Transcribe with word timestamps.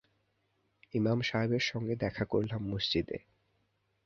ইমাম 0.93 1.19
সাহেবের 1.21 1.63
সঙ্গে 1.65 1.95
দেখা 1.95 2.23
করলাম 2.25 2.61
মসজিদে। 2.69 3.17